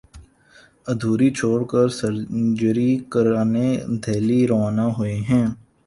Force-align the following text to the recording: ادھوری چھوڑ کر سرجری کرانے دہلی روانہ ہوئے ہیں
ادھوری 0.91 1.29
چھوڑ 1.37 1.59
کر 1.71 1.87
سرجری 1.99 2.91
کرانے 3.11 3.67
دہلی 4.03 4.39
روانہ 4.47 4.85
ہوئے 4.97 5.15
ہیں 5.29 5.45